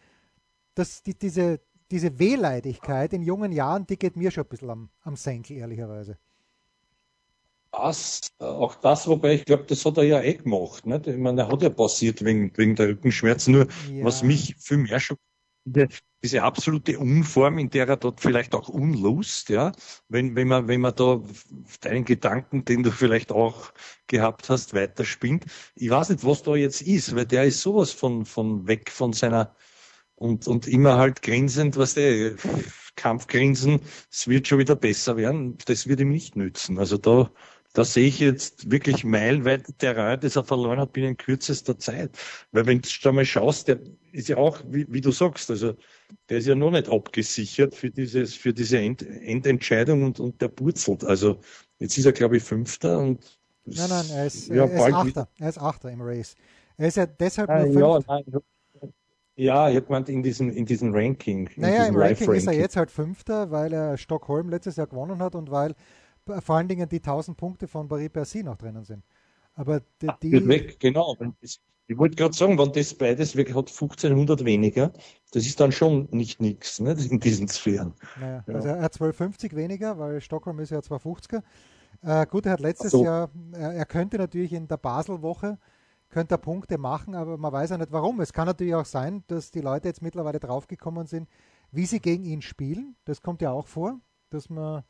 [0.73, 1.59] das, die, diese,
[1.91, 6.17] diese Wehleidigkeit in jungen Jahren, die geht mir schon ein bisschen am, am Senkel, ehrlicherweise.
[7.77, 10.85] Das, auch das, wobei ich glaube, das hat er ja eh gemacht.
[10.85, 11.07] Nicht?
[11.07, 13.53] Ich meine, er hat ja passiert wegen, wegen der Rückenschmerzen.
[13.53, 14.03] Nur, ja.
[14.05, 15.17] was mich viel mehr schon
[16.23, 19.71] diese absolute Unform, in der er dort vielleicht auch unlust, ja,
[20.09, 21.21] wenn, wenn man, wenn man da
[21.81, 23.73] deinen Gedanken, den du vielleicht auch
[24.07, 25.45] gehabt hast, weiterspinnt.
[25.75, 29.13] Ich weiß nicht, was da jetzt ist, weil der ist sowas von, von weg von
[29.13, 29.55] seiner,
[30.15, 32.35] und, und immer halt grinsend, was der
[32.95, 36.79] Kampfgrinsen, es wird schon wieder besser werden, das wird ihm nicht nützen.
[36.79, 37.31] Also da,
[37.75, 42.17] da sehe ich jetzt wirklich meilenweit der Reihe, das er verloren hat binnen kürzester Zeit.
[42.53, 43.79] Weil wenn du da mal schaust, der
[44.13, 45.73] ist ja auch, wie, wie, du sagst, also
[46.29, 50.47] der ist ja noch nicht abgesichert für dieses, für diese End, Endentscheidung und, und der
[50.47, 51.03] purzelt.
[51.03, 51.41] Also
[51.79, 55.27] jetzt ist er, glaube ich, Fünfter und Nein, nein, er ist, ja, er ist Achter.
[55.39, 56.35] Er ist Achter im Race.
[56.77, 58.23] Er ist ja deshalb ah, nur Fünfter.
[58.31, 58.89] Ja,
[59.37, 61.49] ja, ich habe gemeint in diesem, in diesem Ranking.
[61.57, 64.87] Naja, diesem im Ranking, Ranking ist er jetzt halt Fünfter, weil er Stockholm letztes Jahr
[64.87, 65.75] gewonnen hat und weil
[66.39, 69.03] vor allen Dingen die 1000 Punkte von Paris Bercy noch drinnen sind.
[69.53, 71.15] Aber die, Ach, die weg, genau.
[71.87, 74.91] Ich wollte gerade sagen, wenn das beides weg hat 1500 weniger,
[75.31, 77.93] das ist dann schon nicht nichts ne, in diesen Sphären.
[78.19, 78.53] Naja, ja.
[78.53, 81.43] Also er hat 1250 weniger, weil Stockholm ist ja 250er.
[82.01, 83.03] Äh, gut, er hat letztes so.
[83.03, 85.57] Jahr, er, er, könnte natürlich in der Basel-Woche
[86.09, 88.19] könnte er Punkte machen, aber man weiß ja nicht warum.
[88.21, 91.27] Es kann natürlich auch sein, dass die Leute jetzt mittlerweile draufgekommen sind,
[91.71, 92.95] wie sie gegen ihn spielen.
[93.05, 94.83] Das kommt ja auch vor, dass man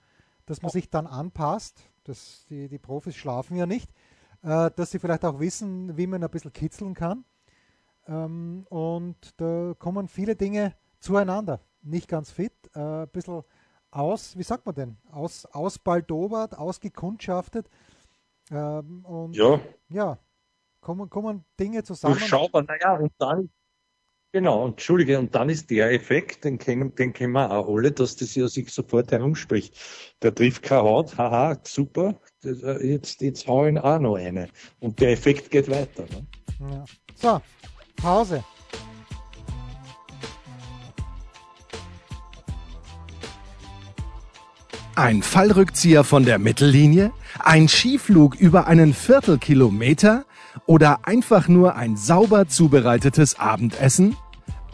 [0.45, 1.81] dass man sich dann anpasst.
[2.03, 3.91] Das, die, die Profis schlafen ja nicht.
[4.43, 7.25] Äh, dass sie vielleicht auch wissen, wie man ein bisschen kitzeln kann.
[8.07, 11.61] Ähm, und da kommen viele Dinge zueinander.
[11.81, 13.43] Nicht ganz fit, äh, ein bisschen
[13.89, 14.97] aus, wie sagt man denn?
[15.11, 17.69] Aus, ausbaldobert, ausgekundschaftet.
[18.51, 20.19] Ähm, und ja, ja
[20.79, 22.15] kommen, kommen Dinge zusammen.
[22.15, 23.49] Durchschaubar, naja, und dann
[24.35, 28.17] Genau, Entschuldige, und dann ist der Effekt, den kennen, den kennen wir auch alle, dass
[28.17, 29.73] das ja sich sofort herumspricht.
[30.21, 34.49] Der trifft keine Haut, haha, super, äh, jetzt, jetzt hau ich auch noch eine.
[34.81, 36.03] Und der Effekt geht weiter.
[36.11, 36.27] Ne?
[36.69, 36.85] Ja.
[37.15, 37.41] So,
[37.95, 38.43] Pause.
[44.95, 47.13] Ein Fallrückzieher von der Mittellinie?
[47.39, 50.25] Ein Skiflug über einen Viertelkilometer?
[50.67, 54.15] Oder einfach nur ein sauber zubereitetes Abendessen?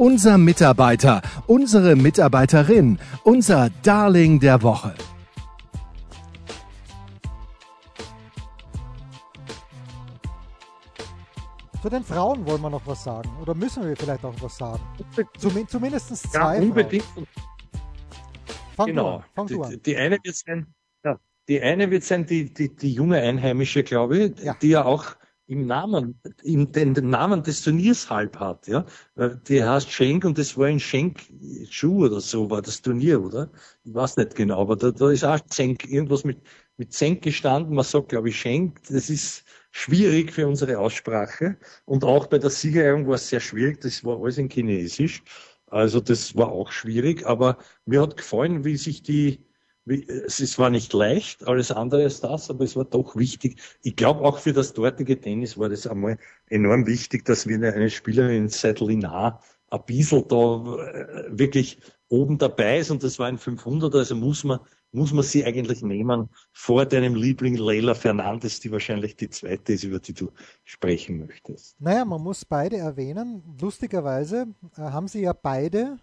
[0.01, 4.95] Unser Mitarbeiter, unsere Mitarbeiterin, unser Darling der Woche.
[11.83, 13.29] Zu den Frauen wollen wir noch was sagen.
[13.43, 14.81] Oder müssen wir vielleicht auch was sagen?
[15.37, 16.55] Zum, zumindest zwei.
[16.55, 17.05] Ja, unbedingt.
[18.75, 19.19] Fang genau.
[19.19, 19.69] Du fang du an.
[19.69, 20.73] Die, die, eine wird sein,
[21.05, 24.55] ja, die eine wird sein, die, die, die junge Einheimische, glaube ich, ja.
[24.59, 25.15] die ja auch
[25.51, 28.85] im Namen, im, den, den Namen des Turniers halb hat, ja.
[29.49, 33.51] Die heißt Schenk und das war ein Schenk-Schuh oder so, war das Turnier, oder?
[33.83, 36.41] Ich weiß nicht genau, aber da, da ist auch Zenk, irgendwas mit,
[36.77, 37.75] mit Zenk gestanden.
[37.75, 38.81] Man sagt, glaube ich, Schenk.
[38.87, 41.57] Das ist schwierig für unsere Aussprache.
[41.83, 43.81] Und auch bei der Siegerehrung war es sehr schwierig.
[43.81, 45.21] Das war alles in Chinesisch.
[45.67, 47.25] Also das war auch schwierig.
[47.27, 49.43] Aber mir hat gefallen, wie sich die,
[49.91, 53.59] es war nicht leicht, alles andere ist das, aber es war doch wichtig.
[53.83, 56.17] Ich glaube auch für das dortige Tennis war das einmal
[56.49, 62.79] enorm wichtig, dass wir eine Spielerin seit Linar ein bisschen da äh, wirklich oben dabei
[62.79, 64.59] ist und das war ein 500, also muss man,
[64.91, 69.85] muss man sie eigentlich nehmen vor deinem Liebling Leila Fernandes, die wahrscheinlich die zweite ist,
[69.85, 70.29] über die du
[70.65, 71.79] sprechen möchtest.
[71.79, 73.43] Naja, man muss beide erwähnen.
[73.61, 75.97] Lustigerweise äh, haben sie ja beide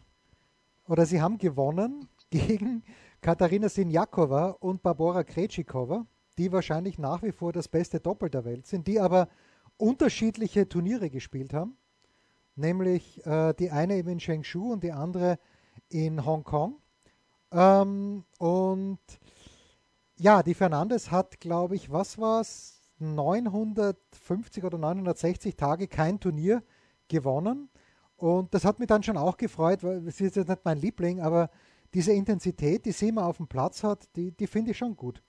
[0.86, 2.82] oder sie haben gewonnen gegen
[3.20, 6.06] Katharina Sinjakova und Barbora Krejcikova,
[6.38, 9.28] die wahrscheinlich nach wie vor das beste Doppel der Welt sind, die aber
[9.76, 11.76] unterschiedliche Turniere gespielt haben.
[12.54, 15.38] Nämlich äh, die eine eben in Shengshu und die andere
[15.88, 16.76] in Hongkong.
[17.52, 18.98] Ähm, und
[20.16, 26.62] ja, die Fernandes hat, glaube ich, was war es, 950 oder 960 Tage kein Turnier
[27.06, 27.70] gewonnen.
[28.16, 31.20] Und das hat mich dann schon auch gefreut, weil sie ist jetzt nicht mein Liebling,
[31.20, 31.50] aber
[31.94, 35.22] diese Intensität, die sie immer auf dem Platz hat, die, die finde ich schon gut.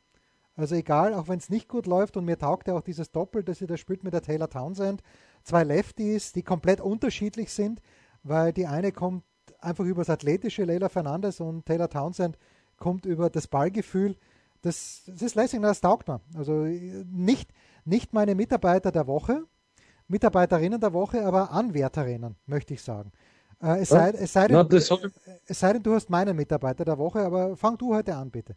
[0.56, 3.44] Also egal, auch wenn es nicht gut läuft und mir taugt ja auch dieses Doppel,
[3.44, 5.02] das ihr da spielt mit der Taylor Townsend.
[5.44, 7.82] Zwei Lefties, die komplett unterschiedlich sind,
[8.24, 9.24] weil die eine kommt
[9.62, 12.38] einfach über das Athletische, Leila Fernandes, und Taylor Townsend
[12.78, 14.18] kommt über das Ballgefühl.
[14.62, 16.20] Das, das ist lässig, das taugt mir.
[16.36, 17.54] Also nicht,
[17.86, 19.46] nicht meine Mitarbeiter der Woche,
[20.10, 23.12] Mitarbeiterinnen der Woche, aber Anwärterinnen, möchte ich sagen.
[23.62, 24.78] Äh, es, sei, es, sei denn, Na,
[25.46, 28.56] es sei denn, du hast meinen Mitarbeiter der Woche, aber fang du heute an, bitte.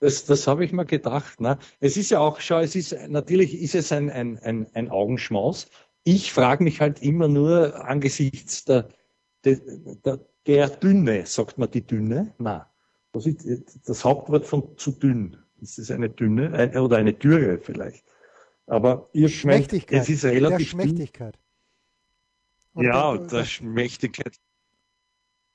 [0.00, 1.40] Das, das habe ich mir gedacht.
[1.40, 1.58] Ne?
[1.80, 5.68] Es ist ja auch, schau, es ist natürlich ist es ein, ein, ein, ein Augenschmaus.
[6.02, 8.88] Ich frage mich halt immer nur angesichts der,
[9.44, 9.60] der,
[10.04, 12.34] der, der Dünne, sagt man die Dünne?
[12.38, 12.68] Na,
[13.12, 15.36] das ist das Hauptwort von zu dünn.
[15.60, 18.04] Ist es eine Dünne ein, oder eine Dürre vielleicht?
[18.66, 21.38] Aber ihr schmeckt, es ist relativ der Schmächtigkeit.
[22.74, 24.36] Und ja, der, der Schmächtigkeit.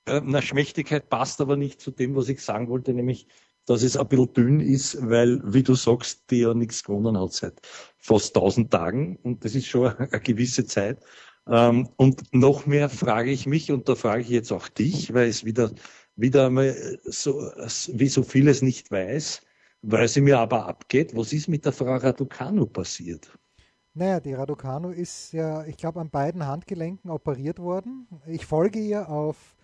[0.05, 3.27] Na, Schmächtigkeit passt aber nicht zu dem, was ich sagen wollte, nämlich
[3.67, 7.33] dass es ein bisschen dünn ist, weil, wie du sagst, die ja nichts gewonnen hat
[7.33, 7.59] seit
[7.97, 11.03] fast 1000 Tagen und das ist schon eine gewisse Zeit.
[11.47, 15.27] Ähm, und noch mehr frage ich mich, und da frage ich jetzt auch dich, weil
[15.27, 15.71] es wieder,
[16.15, 17.51] wieder einmal so,
[17.93, 19.41] wie so vieles nicht weiß,
[19.81, 23.29] weil sie mir aber abgeht, was ist mit der Frau Raducanu passiert?
[23.97, 28.07] Naja, die Raducanu ist ja, ich glaube, an beiden Handgelenken operiert worden.
[28.27, 29.55] Ich folge ihr auf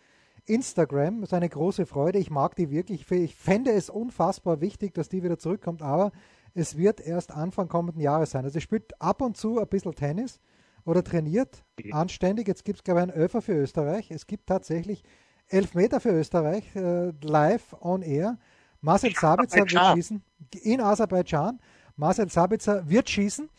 [0.45, 2.17] Instagram, das ist eine große Freude.
[2.17, 3.09] Ich mag die wirklich.
[3.11, 6.11] Ich fände es unfassbar wichtig, dass die wieder zurückkommt, aber
[6.55, 8.43] es wird erst Anfang kommenden Jahres sein.
[8.43, 10.39] Also sie spielt ab und zu ein bisschen Tennis
[10.83, 12.47] oder trainiert anständig.
[12.47, 14.09] Jetzt gibt es, glaube ich, einen Öfer für Österreich.
[14.09, 15.03] Es gibt tatsächlich
[15.47, 18.39] elf Meter für Österreich, äh, live on air.
[18.81, 20.23] Marcel Sabitzer wird schießen
[20.63, 21.59] in Aserbaidschan.
[21.95, 23.49] Marcel Sabitzer wird schießen.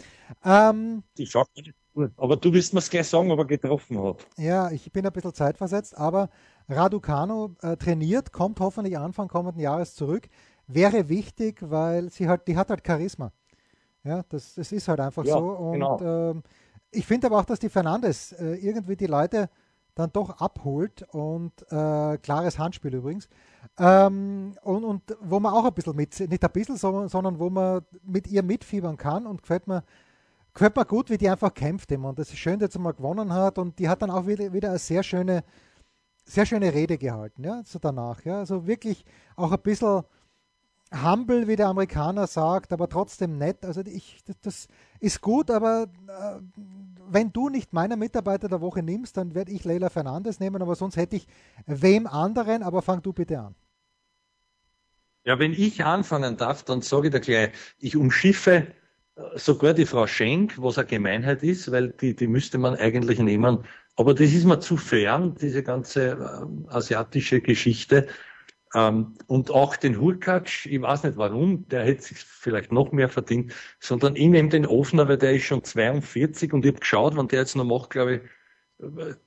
[0.44, 1.28] Ähm, die
[2.16, 4.26] aber du wirst mir es gleich sagen, ob er getroffen hat.
[4.36, 6.28] Ja, ich bin ein bisschen zeitversetzt, aber
[6.68, 10.28] Raducano äh, trainiert, kommt hoffentlich Anfang kommenden Jahres zurück.
[10.66, 13.32] Wäre wichtig, weil sie halt, die hat halt Charisma.
[14.02, 15.50] Ja, das, das ist halt einfach ja, so.
[15.50, 16.30] Und genau.
[16.32, 16.34] äh,
[16.90, 19.48] ich finde aber auch, dass die Fernandes äh, irgendwie die Leute
[19.94, 23.28] dann doch abholt und äh, klares Handspiel übrigens.
[23.78, 27.48] Ähm, und, und wo man auch ein bisschen mit, nicht ein bisschen, sondern, sondern wo
[27.48, 29.84] man mit ihr mitfiebern kann und gefällt mir,
[30.60, 32.10] mir gut, wie die einfach kämpft immer.
[32.10, 34.52] Und das ist schön, dass sie mal gewonnen hat und die hat dann auch wieder,
[34.52, 35.44] wieder eine sehr schöne
[36.24, 39.04] sehr schöne Rede gehalten, ja, so danach, ja, also wirklich
[39.36, 40.02] auch ein bisschen
[40.92, 43.64] humble, wie der Amerikaner sagt, aber trotzdem nett.
[43.64, 44.68] Also ich, das,
[45.00, 46.40] ist gut, aber äh,
[47.08, 50.76] wenn du nicht meiner Mitarbeiter der Woche nimmst, dann werde ich Leila Fernandes nehmen, aber
[50.76, 51.26] sonst hätte ich
[51.66, 53.54] wem anderen, aber fang du bitte an.
[55.24, 58.68] Ja, wenn ich anfangen darf, dann sage ich dir gleich, ich umschiffe
[59.36, 63.64] sogar die Frau Schenk, was eine Gemeinheit ist, weil die, die müsste man eigentlich nehmen,
[63.96, 68.08] aber das ist mir zu fern, diese ganze äh, asiatische Geschichte.
[68.74, 73.08] Ähm, und auch den Hurkacz, ich weiß nicht warum, der hätte sich vielleicht noch mehr
[73.08, 77.16] verdient, sondern ich nehme den Ofner, weil der ist schon 42 und ich habe geschaut,
[77.16, 78.20] wenn der jetzt noch macht, glaube ich,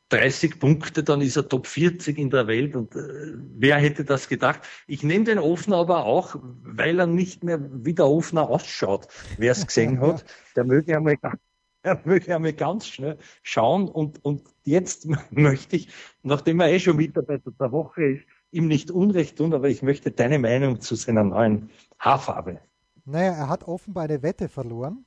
[0.09, 4.27] 30 Punkte, dann ist er Top 40 in der Welt und äh, wer hätte das
[4.27, 4.61] gedacht?
[4.87, 9.07] Ich nehme den Ofner aber auch, weil er nicht mehr wie der Ofner ausschaut.
[9.37, 11.17] Wer es gesehen hat, der möge einmal
[11.83, 15.89] er möchte einmal ganz schnell schauen und, und jetzt möchte ich,
[16.23, 20.11] nachdem er eh schon Mitarbeiter der Woche ist, ihm nicht Unrecht tun, aber ich möchte
[20.11, 22.59] deine Meinung zu seiner neuen Haarfarbe.
[23.05, 25.05] Naja, er hat offenbar eine Wette verloren.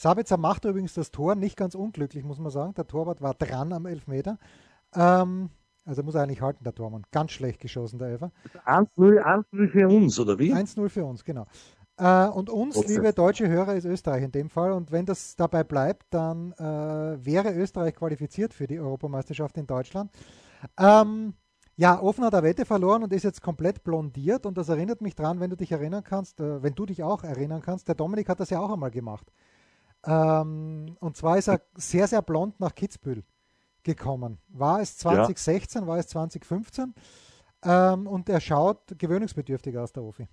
[0.00, 2.72] Sabitzer macht übrigens das Tor nicht ganz unglücklich, muss man sagen.
[2.72, 4.38] Der Torwart war dran am Elfmeter.
[4.94, 5.50] Ähm,
[5.84, 7.02] also muss er eigentlich halten, der Tormann.
[7.10, 8.32] Ganz schlecht geschossen, der Elfer.
[9.20, 10.54] 1-0 für uns, oder wie?
[10.54, 11.46] 1-0 für uns, genau.
[11.98, 12.94] Äh, und uns, okay.
[12.94, 14.72] liebe deutsche Hörer, ist Österreich in dem Fall.
[14.72, 16.62] Und wenn das dabei bleibt, dann äh,
[17.22, 20.10] wäre Österreich qualifiziert für die Europameisterschaft in Deutschland.
[20.78, 21.34] Ähm,
[21.76, 24.46] ja, Offen hat eine Wette verloren und ist jetzt komplett blondiert.
[24.46, 27.22] Und das erinnert mich dran, wenn du dich erinnern kannst, äh, wenn du dich auch
[27.22, 27.86] erinnern kannst.
[27.86, 29.30] Der Dominik hat das ja auch einmal gemacht.
[30.04, 33.24] Ähm, und zwar ist er sehr, sehr blond nach Kitzbühel
[33.82, 34.38] gekommen.
[34.48, 35.86] War es 2016, ja.
[35.86, 36.94] war es 2015?
[37.62, 40.28] Ähm, und er schaut gewöhnungsbedürftig aus, der Ofi.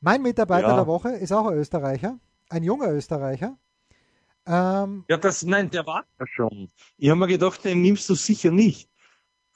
[0.00, 0.76] Mein Mitarbeiter ja.
[0.76, 2.18] der Woche ist auch ein Österreicher,
[2.50, 3.56] ein junger Österreicher.
[4.46, 6.70] Ähm, ja, das, nein, der war ja schon.
[6.96, 8.88] Ich habe mir gedacht, den nimmst du sicher nicht.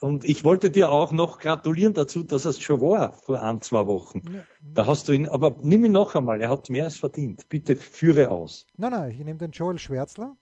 [0.03, 3.87] Und ich wollte dir auch noch gratulieren dazu, dass es schon war vor ein, zwei
[3.87, 4.21] Wochen.
[4.33, 4.41] Ja.
[4.75, 7.49] Da hast du ihn, aber nimm ihn noch einmal, er hat mehr als verdient.
[7.49, 8.67] Bitte führe aus.
[8.77, 10.37] Nein, nein, ich nehme den Joel Schwärzler,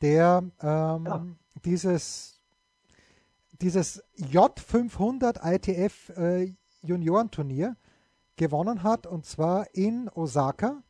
[0.00, 1.26] der ähm, ja.
[1.66, 2.40] dieses,
[3.60, 7.76] dieses J500 ITF äh, Juniorenturnier
[8.36, 10.82] gewonnen hat, und zwar in Osaka.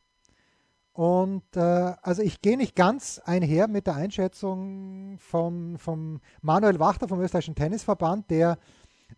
[0.99, 7.07] Und äh, also ich gehe nicht ganz einher mit der Einschätzung von, von Manuel Wachter
[7.07, 8.57] vom österreichischen Tennisverband, der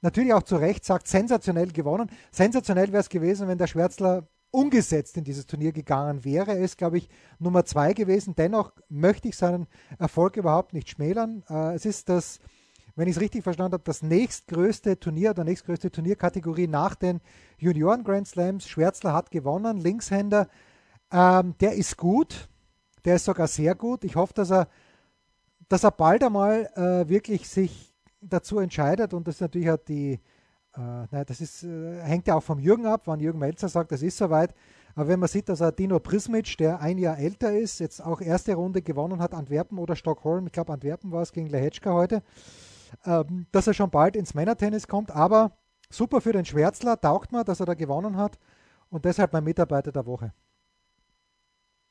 [0.01, 2.11] natürlich auch zu Recht sagt, sensationell gewonnen.
[2.29, 6.51] Sensationell wäre es gewesen, wenn der Schwärzler ungesetzt in dieses Turnier gegangen wäre.
[6.51, 7.09] Er ist, glaube ich,
[7.39, 8.35] Nummer zwei gewesen.
[8.35, 9.65] Dennoch möchte ich seinen
[9.97, 11.43] Erfolg überhaupt nicht schmälern.
[11.49, 12.41] Äh, es ist das,
[12.95, 17.21] wenn ich es richtig verstanden habe, das nächstgrößte Turnier oder nächstgrößte Turnierkategorie nach den
[17.57, 18.67] Junioren Grand Slams.
[18.67, 20.47] Schwärzler hat gewonnen, Linkshänder.
[21.11, 22.49] Ähm, der ist gut,
[23.05, 24.03] der ist sogar sehr gut.
[24.03, 24.67] Ich hoffe, dass er,
[25.67, 30.19] dass er bald einmal äh, wirklich sich dazu entscheidet und das natürlich hat die
[30.75, 30.79] äh,
[31.11, 34.01] nein, das ist, äh, hängt ja auch vom Jürgen ab, wann Jürgen Melzer sagt, das
[34.01, 34.53] ist soweit.
[34.95, 38.21] Aber wenn man sieht, dass er Dino Prismic, der ein Jahr älter ist, jetzt auch
[38.21, 42.23] erste Runde gewonnen hat, Antwerpen oder Stockholm, ich glaube Antwerpen war es gegen Lehetschka heute,
[43.05, 45.11] ähm, dass er schon bald ins Männertennis kommt.
[45.11, 45.51] Aber
[45.89, 48.39] super für den Schwärzler, taugt mir, dass er da gewonnen hat
[48.89, 50.33] und deshalb mein Mitarbeiter der Woche.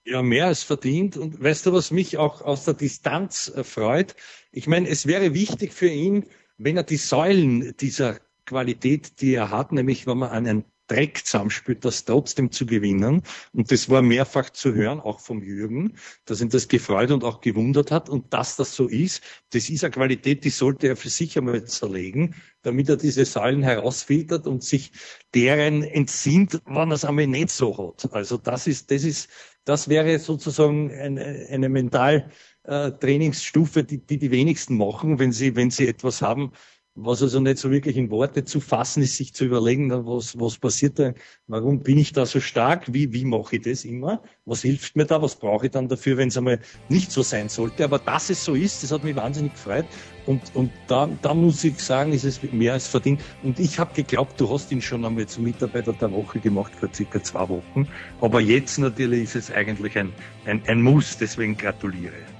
[0.05, 1.17] Ja, mehr als verdient.
[1.17, 4.17] Und weißt du, was mich auch aus der Distanz freut?
[4.51, 6.27] Ich meine, es wäre wichtig für ihn,
[6.59, 11.85] wenn er die Säulen dieser Qualität, die er hat, nämlich wenn man einen Dreck zusammenspielt,
[11.85, 13.23] das trotzdem zu gewinnen.
[13.53, 17.41] Und das war mehrfach zu hören, auch vom Jürgen, dass ihn das gefreut und auch
[17.41, 18.09] gewundert hat.
[18.09, 21.65] Und dass das so ist, das ist eine Qualität, die sollte er für sich einmal
[21.65, 24.93] zerlegen, damit er diese Säulen herausfiltert und sich
[25.35, 28.13] deren entsinnt, wann er es einmal nicht so hat.
[28.13, 29.29] Also das ist, das ist,
[29.65, 32.31] das wäre sozusagen eine, eine mental
[32.65, 36.53] Trainingsstufe, die, die die wenigsten machen, wenn sie, wenn sie etwas haben,
[36.95, 40.59] was also nicht so wirklich in Worte zu fassen ist, sich zu überlegen, was, was
[40.59, 41.15] passiert da,
[41.47, 45.07] warum bin ich da so stark, wie, wie mache ich das immer, was hilft mir
[45.07, 47.85] da, was brauche ich dann dafür, wenn es einmal nicht so sein sollte.
[47.85, 49.87] Aber dass es so ist, das hat mich wahnsinnig gefreut.
[50.27, 53.23] Und, und da, da muss ich sagen, ist es mehr als verdient.
[53.43, 56.89] Und ich habe geglaubt, du hast ihn schon einmal zum Mitarbeiter der Woche gemacht vor
[56.93, 57.89] circa zwei Wochen.
[58.21, 60.13] Aber jetzt natürlich ist es eigentlich ein,
[60.45, 62.40] ein, ein Muss, deswegen gratuliere.